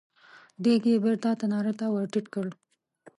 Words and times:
دېګ 0.63 0.83
يې 0.91 0.95
بېرته 1.03 1.29
تناره 1.39 1.73
ته 1.79 1.85
ور 1.93 2.05
ټيټ 2.11 2.25
کړ. 2.33 2.47